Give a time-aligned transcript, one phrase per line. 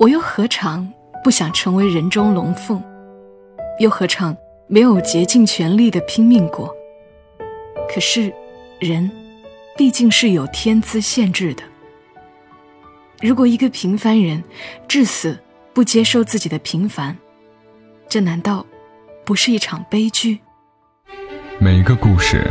[0.00, 0.90] 我又何尝
[1.22, 2.82] 不想成为人中龙凤？
[3.80, 4.34] 又何尝
[4.66, 6.74] 没有竭尽全力的拼命过？
[7.86, 8.32] 可是，
[8.78, 9.10] 人
[9.76, 11.62] 毕竟是有天资限制的。
[13.20, 14.42] 如果一个平凡人
[14.88, 15.38] 至死
[15.74, 17.14] 不接受自己的平凡，
[18.08, 18.64] 这难道
[19.26, 20.38] 不是一场悲剧？
[21.58, 22.50] 每一个故事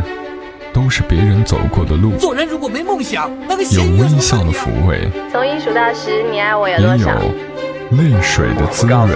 [0.74, 2.16] 都是别人走过的路。
[2.18, 7.14] 做人如果没梦想，那个有微笑的抚慰，从一数到十，你爱我有多少？
[7.14, 9.10] 有泪水的滋润。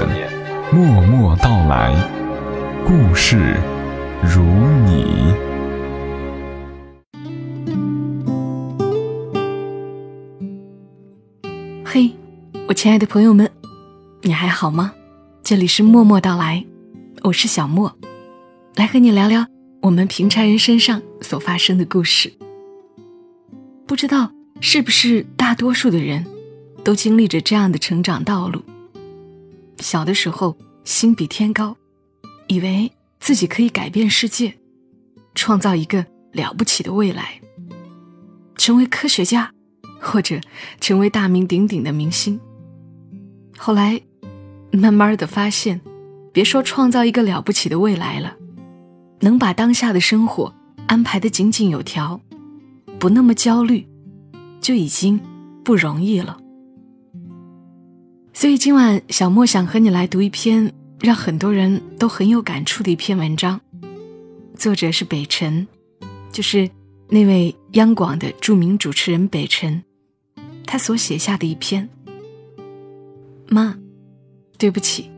[0.72, 1.96] 默默到来，
[2.84, 3.58] 故事
[4.24, 5.34] 如你。
[11.86, 12.12] 嘿，
[12.68, 13.48] 我亲爱的朋友们，
[14.24, 14.94] 你还好吗？
[15.44, 16.66] 这里是默默到来，
[17.22, 17.94] 我是小莫，
[18.76, 19.46] 来和你聊聊
[19.84, 22.32] 我们平常人身上所发生的故事。
[23.86, 26.26] 不知道是不是大多数的人
[26.86, 28.64] 都经历着这样的成长道路？
[29.80, 31.76] 小的时候心比天高，
[32.48, 34.54] 以为自己可以改变世界，
[35.36, 37.42] 创造一个了不起的未来，
[38.56, 39.52] 成为科学家。
[40.06, 40.38] 或者
[40.82, 42.38] 成为大名鼎鼎的明星。
[43.58, 44.02] 后来，
[44.70, 45.80] 慢慢的发现，
[46.34, 48.36] 别说创造一个了不起的未来了，
[49.24, 50.54] 能把当下的生活
[50.86, 52.20] 安排的井井有条，
[53.00, 53.88] 不那么焦虑，
[54.60, 55.18] 就已经
[55.64, 56.38] 不容易了。
[58.34, 63.62] 所以今晚小莫想和你来读一篇让很多人都很有感触的一篇文章，
[64.58, 65.66] 作者是北辰，
[66.30, 66.70] 就是
[67.08, 69.82] 那位央广的著名主持人北辰。
[70.66, 71.88] 他所写下的一篇。
[73.48, 73.74] 妈，
[74.58, 75.10] 对不起，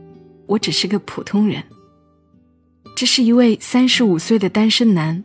[0.45, 1.63] 我只是个普通人。
[2.95, 5.21] 这是一位三十五岁的单身男，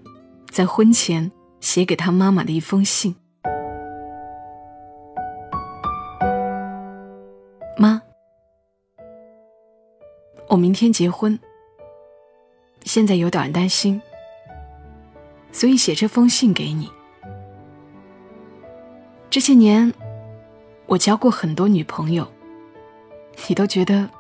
[0.51, 3.15] 在婚前写给他妈妈的一封信。
[7.79, 8.03] 妈，
[10.49, 11.39] 我明天结婚，
[12.83, 14.03] 现在有点担心，
[15.53, 16.91] 所以写这封信给你。
[19.31, 19.93] 这些年。
[20.87, 22.27] 我交过很多女朋友，
[23.47, 24.11] 你都觉得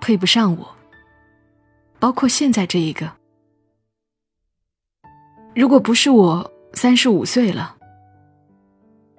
[0.00, 0.75] 配不上我，
[2.06, 3.10] 包括现在这一个。
[5.56, 7.76] 如果不是我三十五岁了，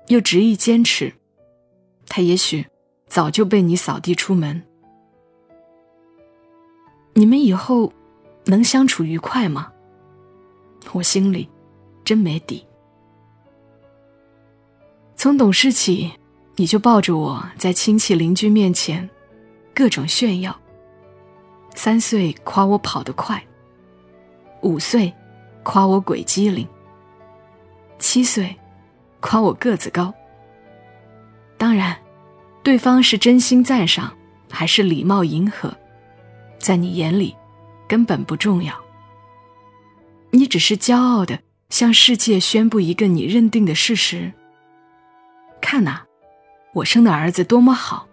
[0.08, 1.14] 又执意坚持，
[2.08, 2.66] 他也许
[3.10, 4.64] 早就被你扫地出门。
[7.12, 7.92] 你们以后
[8.46, 9.70] 能相处愉快吗？
[10.94, 11.50] 我心里
[12.06, 12.66] 真没底。
[15.18, 16.10] 从懂事起。
[16.60, 19.08] 你就抱着我在亲戚邻居面前，
[19.76, 20.60] 各种炫耀。
[21.78, 23.42] 三岁夸我跑得快，
[24.64, 25.14] 五岁
[25.62, 26.68] 夸我鬼机灵，
[28.00, 28.54] 七岁
[29.20, 30.12] 夸我个子高。
[31.56, 31.96] 当然，
[32.64, 34.12] 对方是真心赞赏
[34.50, 35.72] 还是礼貌迎合，
[36.58, 37.36] 在你眼里
[37.88, 38.74] 根本不重要。
[40.32, 41.40] 你只是骄傲的
[41.70, 44.34] 向世界宣布一个你认定的事实。
[45.62, 46.02] 看呐。
[46.74, 48.07] 我生的儿子多么好，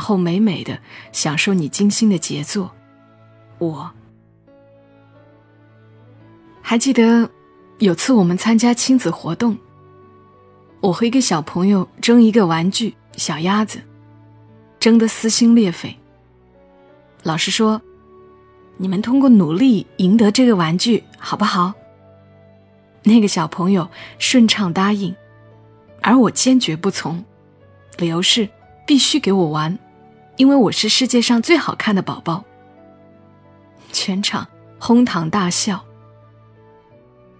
[0.00, 0.78] 然后美美的
[1.12, 2.74] 享受你精心的杰作。
[3.58, 3.90] 我
[6.62, 7.28] 还记得
[7.80, 9.58] 有次我们参加亲子活动，
[10.80, 13.78] 我和一个小朋友争一个玩具小鸭子，
[14.78, 15.94] 争得撕心裂肺。
[17.22, 17.78] 老师说
[18.80, 21.74] ：“你们通过努力赢得这个玩具，好不好？”
[23.04, 23.86] 那个小朋友
[24.18, 25.14] 顺畅答应。
[26.00, 27.22] 而我坚决不从，
[27.98, 28.48] 理由是
[28.86, 29.78] 必须给我玩，
[30.40, 32.42] 因为我是世界上最好看的宝宝。
[33.92, 35.84] 全场哄堂大笑。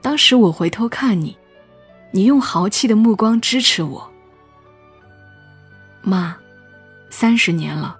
[0.02, 1.38] 当时我回头看你，
[2.10, 4.12] 你用豪气的目光支持我。
[6.02, 6.36] 妈，
[7.08, 7.96] 三十年了，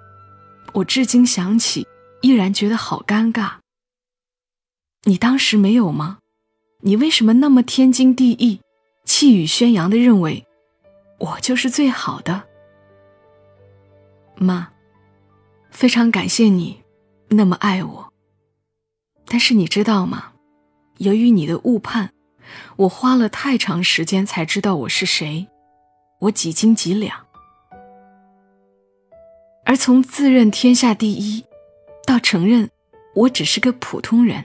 [0.71, 1.87] 我至今想起
[2.21, 3.53] 依然觉得好尴尬。
[5.05, 6.19] 你当时没有吗？
[6.81, 8.61] 你为什么那么天经地义、
[9.03, 10.45] 气宇轩扬的认为？
[11.17, 12.43] 我就是最好的，
[14.35, 14.71] 妈，
[15.71, 16.83] 非常感谢你
[17.29, 18.13] 那么爱我。
[19.25, 20.33] 但是你知道吗？
[20.97, 22.11] 由于你的误判，
[22.75, 25.47] 我花了太长时间才知道我是谁，
[26.19, 27.25] 我几斤几两。
[29.65, 31.43] 而从自认天下第一，
[32.05, 32.69] 到承认
[33.15, 34.43] 我只是个普通人，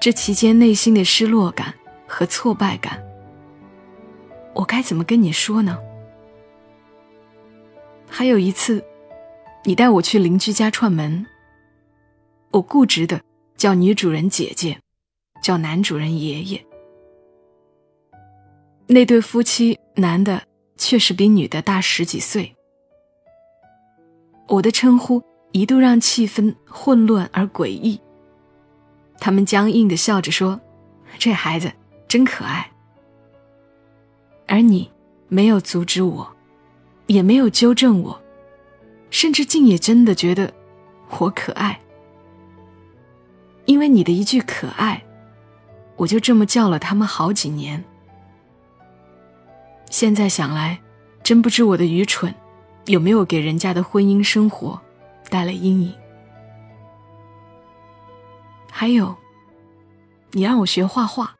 [0.00, 1.74] 这期间内心的失落感
[2.06, 3.02] 和挫败感。
[4.54, 5.78] 我该怎么跟你说呢？
[8.10, 8.84] 还有一次，
[9.64, 11.26] 你带我去邻居家串门，
[12.52, 13.20] 我固执的
[13.56, 14.78] 叫女主人姐姐，
[15.42, 16.64] 叫男主人爷爷。
[18.86, 20.42] 那对夫妻，男的
[20.76, 22.54] 确实比女的大十几岁，
[24.46, 25.22] 我的称呼
[25.52, 28.00] 一度让气氛混乱而诡异。
[29.18, 30.58] 他们僵硬的笑着说
[31.18, 31.70] ：“这孩子
[32.06, 32.70] 真可爱。”
[34.46, 34.90] 而你
[35.28, 36.26] 没有阻止我，
[37.08, 38.22] 也没有纠正我，
[39.10, 40.52] 甚至竟也真的觉得
[41.18, 41.80] 我可爱。
[43.66, 45.02] 因为你的一句“可爱”，
[45.96, 47.84] 我就这么叫了他们好几年。
[49.90, 50.80] 现在想来，
[51.22, 52.34] 真不知我的愚蠢
[52.86, 54.80] 有没有给人家的婚姻生活
[55.28, 55.94] 带来阴影。
[58.70, 59.14] 还有，
[60.30, 61.34] 你让我学画画，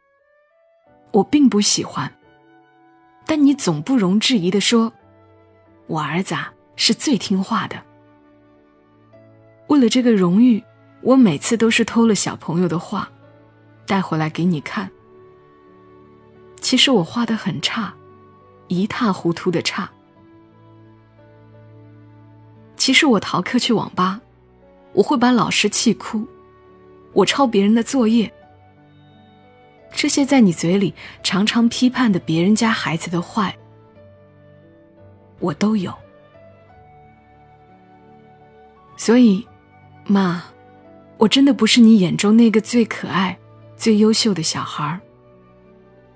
[1.13, 2.13] 我并不喜欢。
[3.27, 4.93] 但你总不容置疑的说，
[5.87, 7.77] 我儿子啊是最听话的。
[9.67, 10.65] 为了这个荣誉。
[11.01, 13.09] 我每次都是偷了小朋友的画，
[13.87, 14.91] 带回来给你看。
[16.61, 17.95] 其实我画的很差，
[18.67, 19.89] 一塌糊涂的差。
[22.77, 24.21] 其实我逃课去网吧，
[24.93, 26.27] 我会把老师气哭。
[27.13, 28.35] 我抄别人的作业，
[29.93, 30.93] 这些在你嘴里
[31.23, 33.57] 常常批判的别人家孩子的坏，
[35.39, 35.95] 我都有。
[38.99, 39.47] 所以，
[40.07, 40.45] 妈。
[41.17, 43.37] 我真的不是你眼中那个最可爱、
[43.77, 45.01] 最优秀的小孩儿。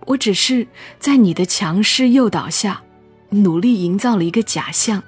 [0.07, 0.65] 我只是
[1.01, 2.81] 在你的强势诱导下，
[3.31, 5.03] 努力营造了一个假象，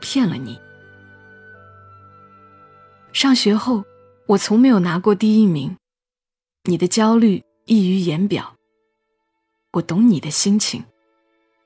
[0.00, 0.58] 骗了你。
[3.12, 3.84] 上学后，
[4.28, 5.76] 我从没有拿过第一名，
[6.64, 8.56] 你的焦虑溢于言表。
[9.72, 10.82] 我懂你的心情，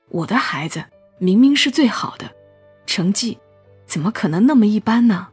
[0.09, 0.83] 我的孩子
[1.17, 2.29] 明明是最好的，
[2.85, 3.37] 成绩
[3.85, 5.29] 怎么可能那么一般呢？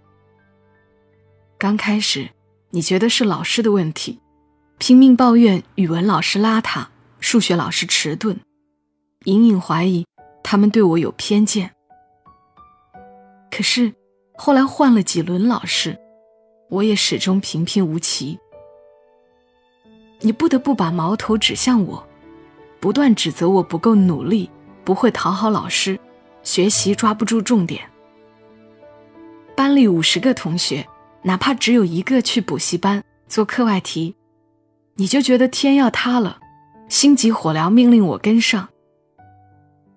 [1.58, 2.30] 刚开始。
[2.70, 4.20] 你觉得是老师的问题，
[4.76, 6.84] 拼命抱怨语文老师邋遢，
[7.20, 8.36] 数学老师迟钝，
[9.24, 10.04] 隐隐怀疑
[10.42, 11.70] 他们对我有偏见。
[13.50, 13.94] 可是
[14.34, 15.96] 后来换了几轮老师，
[16.68, 18.38] 我也始终平平无奇。
[20.20, 22.06] 你不得不把矛头指向我，
[22.78, 24.50] 不断指责我不够努力，
[24.84, 25.98] 不会讨好老师，
[26.42, 27.88] 学习抓不住重点。
[29.56, 30.86] 班里五十个同学。
[31.26, 34.14] 哪怕只有一个去补习班做课外题，
[34.94, 36.38] 你就觉得天要塌了，
[36.88, 38.68] 心急火燎命令我跟上。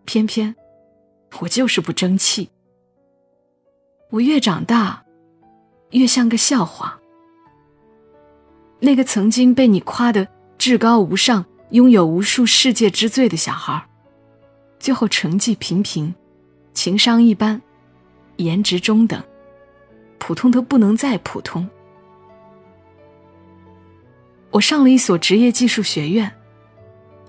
[0.05, 0.55] 偏偏
[1.39, 2.49] 我就是不争气。
[4.09, 5.03] 我越长大，
[5.91, 6.99] 越像个笑话。
[8.79, 10.27] 那个曾经被你夸得
[10.57, 13.87] 至高无上、拥有无数世界之最的小孩，
[14.79, 16.11] 最后成绩平平，
[16.73, 17.61] 情商一般，
[18.37, 19.23] 颜值中等。
[20.19, 21.67] 普通的不能再普通。
[24.51, 26.31] 我上了一所职业技术学院，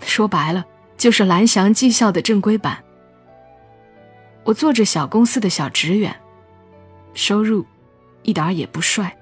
[0.00, 0.64] 说白了
[0.96, 2.82] 就是蓝翔技校的正规版。
[4.44, 6.14] 我做着小公司的小职员，
[7.14, 7.64] 收入
[8.22, 9.16] 一点也不帅。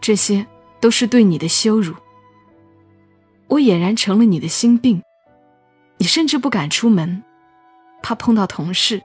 [0.00, 0.46] 这些
[0.80, 1.94] 都是对你的羞辱。
[3.48, 5.02] 我俨然成了你的心病，
[5.98, 7.22] 你甚至不敢出门，
[8.02, 9.02] 怕碰到同事，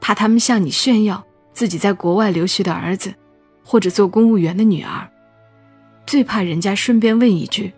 [0.00, 1.25] 怕他们向你炫耀。
[1.56, 3.14] 自己在国外留学的儿子，
[3.64, 5.10] 或者做公务员的女儿，
[6.06, 7.72] 最怕人家顺便问一句：“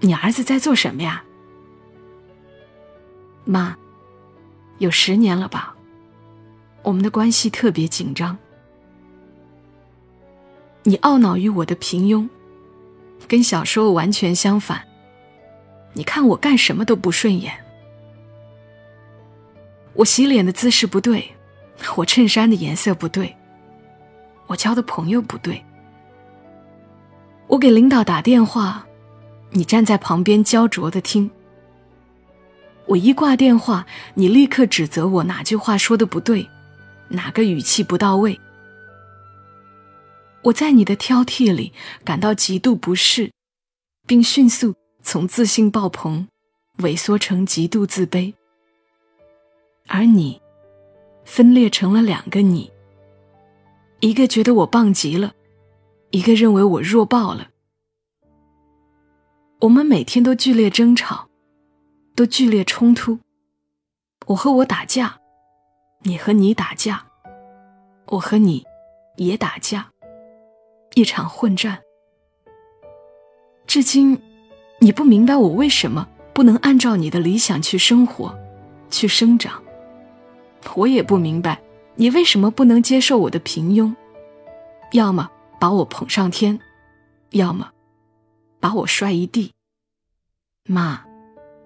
[0.00, 1.22] 你儿子在做什么呀？”
[3.44, 3.76] 妈，
[4.78, 5.76] 有十年了吧？
[6.82, 8.38] 我们的关系特别紧张。
[10.84, 12.26] 你懊恼于我的平庸，
[13.28, 14.82] 跟小时候完全相反。
[15.92, 17.52] 你看我干什么都不顺眼，
[19.92, 21.30] 我洗脸的姿势不对。
[21.96, 23.36] 我衬衫的颜色不对，
[24.46, 25.62] 我交的朋友不对。
[27.46, 28.86] 我给领导打电话，
[29.50, 31.30] 你站在旁边焦灼的听。
[32.86, 36.48] 我一挂电话，你立刻指责我哪句话说的不对，
[37.08, 38.38] 哪个语气不到位。
[40.42, 41.72] 我在你的挑剔里
[42.04, 43.30] 感到极度不适，
[44.06, 46.26] 并迅速从自信爆棚
[46.78, 48.32] 萎缩成极度自卑，
[49.86, 50.40] 而你。
[51.30, 52.68] 分裂成了两个你，
[54.00, 55.32] 一个觉得我棒极了，
[56.10, 57.50] 一个认为我弱爆了。
[59.60, 61.28] 我们每天都剧烈争吵，
[62.16, 63.20] 都剧烈冲突。
[64.26, 65.20] 我和我打架，
[66.02, 67.06] 你和你打架，
[68.08, 68.64] 我和你
[69.16, 69.88] 也打架，
[70.96, 71.78] 一场混战。
[73.68, 74.20] 至今，
[74.80, 78.36] 你不明白我为什么不能按照你的理想去生活，
[78.90, 79.62] 去生长。
[80.74, 81.60] 我也不明白，
[81.96, 83.94] 你为什么不能接受我的平庸？
[84.92, 86.58] 要么把我捧上天，
[87.30, 87.70] 要么
[88.58, 89.52] 把我摔一地。
[90.68, 91.04] 妈，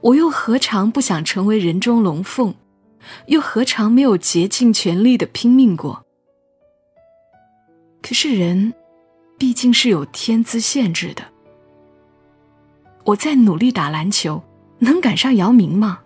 [0.01, 2.55] 我又何尝不想成为人中龙凤，
[3.27, 6.05] 又何尝没有竭尽全力的拼命过？
[8.03, 8.73] 可是人，
[9.39, 11.23] 毕竟是有天资限制的。
[13.05, 14.43] 我在努力打篮球，
[14.79, 16.01] 能赶上姚明吗？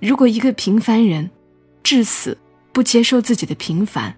[0.00, 1.30] 如果一个平凡人，
[1.84, 2.36] 至死
[2.72, 4.12] 不接受自己的平凡，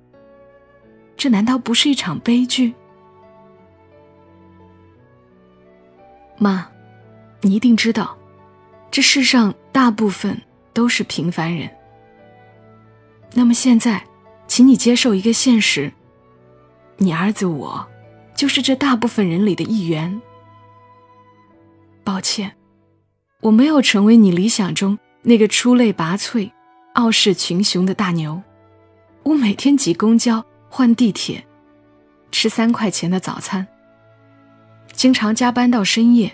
[1.16, 2.72] 这难道不是一场悲剧？
[6.38, 6.66] 妈，
[7.40, 8.16] 你一定知道，
[8.90, 10.40] 这世上大部分
[10.72, 11.68] 都是平凡人。
[13.34, 14.06] 那么现在，
[14.46, 15.92] 请你接受一个现实：
[16.98, 17.86] 你儿子我，
[18.34, 20.22] 就是这大部分人里的一员。
[22.04, 22.56] 抱歉，
[23.40, 26.52] 我没有成为你理想中那个出类拔萃、
[26.96, 28.42] 傲视群雄的大牛。
[29.22, 31.44] 我每天挤公交、换地铁，
[32.32, 33.66] 吃三块钱的早餐。
[34.92, 36.32] 经常加班到深夜，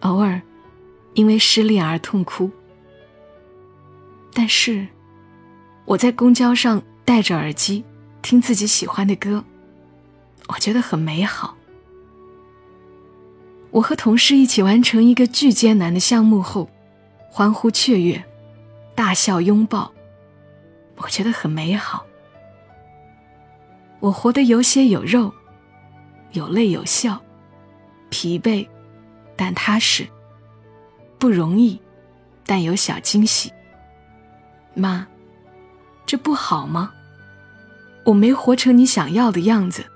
[0.00, 0.42] 偶尔
[1.14, 2.50] 因为失恋而痛哭。
[4.32, 4.84] 但是，
[5.84, 7.84] 我在公交上戴着耳机
[8.22, 9.44] 听自己喜欢的歌，
[10.48, 11.56] 我觉得很美好。
[13.70, 16.68] 我和同事一起完成一个巨艰难的项目后，
[17.30, 18.24] 欢呼雀跃，
[18.94, 19.92] 大笑拥抱，
[20.96, 22.06] 我觉得很美好。
[24.00, 25.32] 我活得有血有肉，
[26.32, 27.20] 有泪有笑。
[28.10, 28.68] 疲惫，
[29.34, 30.04] 但踏实；
[31.18, 31.80] 不容易，
[32.46, 33.52] 但有小惊喜。
[34.74, 35.06] 妈，
[36.06, 36.92] 这不好吗？
[38.04, 39.86] 我没活成你想要的样子，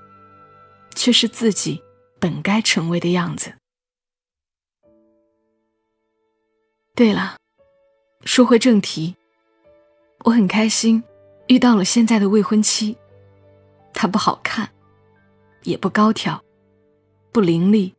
[0.95, 1.81] 却是自己
[2.19, 3.53] 本该成为的样子。
[6.93, 7.37] 对了，
[8.25, 9.15] 说回正题，
[10.25, 11.03] 我很开心
[11.47, 12.97] 遇到了现在的未婚妻。
[13.93, 14.69] 她不好看，
[15.63, 16.43] 也不高挑，
[17.31, 17.93] 不伶俐。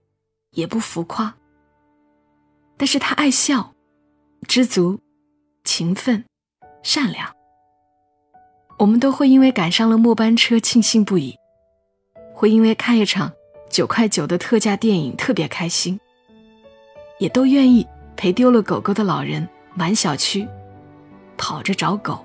[0.55, 1.33] 也不浮夸，
[2.77, 3.73] 但是他爱笑，
[4.49, 4.99] 知足，
[5.63, 6.25] 勤奋，
[6.83, 7.33] 善良。
[8.77, 11.37] 我们都会因为赶上了末班车庆幸不已，
[12.35, 13.33] 会因为看一场
[13.71, 16.01] 九块九的特价电影特别开心，
[17.21, 17.87] 也都愿意
[18.17, 20.47] 陪丢了狗狗的老人满小区
[21.37, 22.25] 跑着找狗。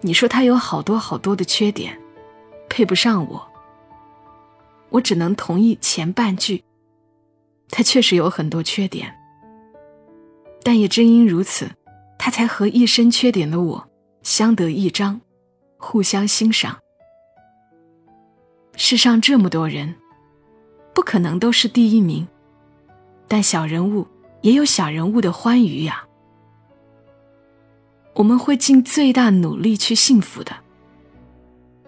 [0.00, 1.98] 你说他有好多好多的缺点，
[2.68, 3.48] 配不上我。
[4.90, 6.62] 我只能同意前半句。
[7.70, 9.12] 他确实有很多缺点，
[10.62, 11.68] 但也正因如此，
[12.18, 13.88] 他才和一身缺点的我
[14.22, 15.20] 相得益彰，
[15.78, 16.78] 互相欣赏。
[18.76, 19.94] 世上这么多人，
[20.94, 22.28] 不可能都是第一名，
[23.26, 24.06] 但小人物
[24.44, 26.04] 也有小人物的欢愉呀。
[28.12, 30.54] 我们会尽最大努力去幸福的，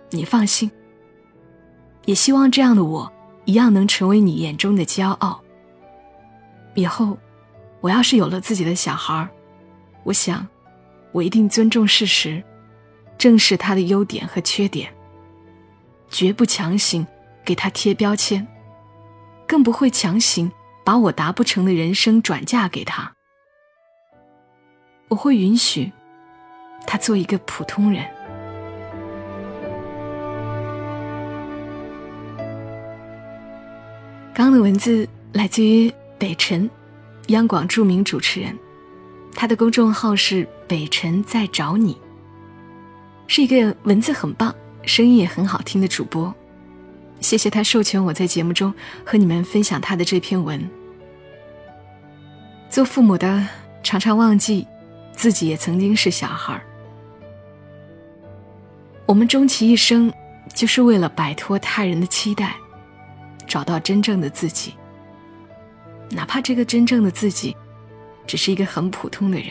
[0.09, 0.71] 你放心。
[2.07, 3.13] 也希望这样的我，
[3.45, 5.39] 一样能成为你眼中的骄傲。
[6.75, 7.19] 以后，
[7.83, 9.29] 我要是有了自己的小孩儿，
[10.03, 10.49] 我想，
[11.13, 12.43] 我一定尊重事实，
[13.19, 14.91] 正视他的优点和缺点，
[16.09, 17.07] 绝不强行
[17.45, 18.47] 给他贴标签，
[19.47, 20.51] 更不会强行
[20.87, 23.13] 把我达不成的人生转嫁给他。
[25.09, 25.91] 我会允许
[26.87, 28.07] 他做一个普通人。
[34.33, 36.71] 刚刚的文字来自于北辰，
[37.29, 38.57] 央广著名主持人，
[39.35, 42.01] 他的公众号是“北辰在找你”，
[43.27, 46.33] 是一个文字很棒、声音也很好听的主播。
[47.21, 48.73] 谢谢他授权我在节目中
[49.05, 50.69] 和你们分享他的这篇文。
[52.69, 53.47] 做父母的
[53.83, 54.67] 常常忘记
[55.13, 56.63] 自己也曾经是小孩儿，
[59.07, 60.13] 我们终其一生
[60.55, 62.55] 就是为了摆脱他人的期待。
[63.49, 64.75] 找到真正的自己，
[66.11, 67.57] 哪怕这个真正的自己，
[68.27, 69.51] 只是一个很普通的人。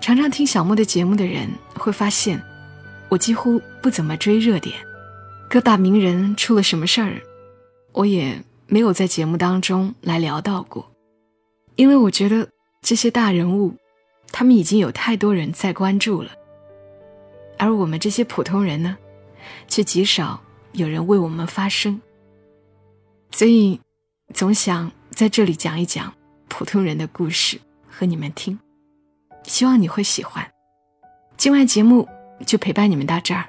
[0.00, 2.42] 常常听小莫的节目的人会发现，
[3.08, 4.74] 我几乎不怎么追热点，
[5.48, 7.22] 各大名人出了什么事儿，
[7.92, 10.90] 我也没有在节目当中来聊到过，
[11.76, 12.48] 因为我觉得
[12.82, 13.74] 这些大人物，
[14.32, 16.30] 他们已经有太多人在关注了，
[17.58, 18.96] 而我们这些普通人呢，
[19.68, 20.42] 却极少。
[20.72, 21.98] 有人为我们发声，
[23.30, 23.80] 所以
[24.34, 26.12] 总想在这里讲一讲
[26.48, 28.58] 普通人的故事和你们听，
[29.44, 30.46] 希望你会喜欢。
[31.38, 32.06] 今晚节目
[32.44, 33.46] 就陪伴你们到这儿，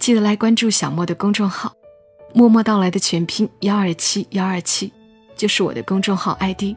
[0.00, 1.72] 记得来关注小莫的公众号
[2.34, 4.92] “默默到来”的全拼幺二七幺二七，
[5.36, 6.74] 就是我的公众号 ID，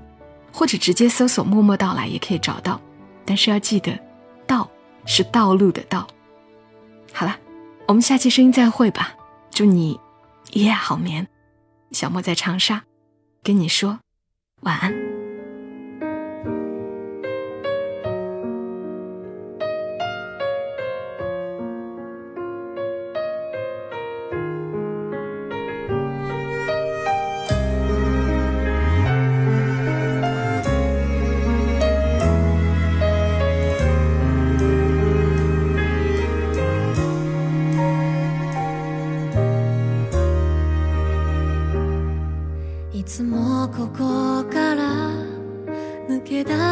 [0.52, 2.80] 或者直接搜索“默默到来”也可以找到。
[3.26, 3.98] 但是要记得，
[4.46, 4.70] 道
[5.06, 6.06] 是道路的道。
[7.14, 7.36] 好了，
[7.88, 9.16] 我们下期声音再会吧。
[9.50, 10.00] 祝你
[10.52, 11.26] 一夜好眠，
[11.92, 12.84] 小莫在长沙，
[13.42, 14.00] 跟你说
[14.62, 15.05] 晚安。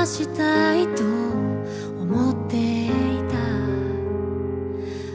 [0.05, 1.03] したいと
[2.01, 2.89] 思ってい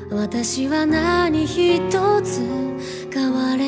[0.09, 0.16] た。
[0.16, 1.80] 私は何一
[2.23, 2.40] つ
[3.12, 3.67] 変われ